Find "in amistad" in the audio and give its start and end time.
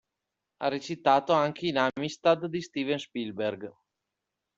1.67-2.47